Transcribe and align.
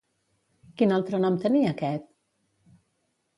Quin 0.79 0.93
altre 0.97 1.19
nom 1.25 1.37
tenia 1.43 1.75
aquest? 1.75 2.09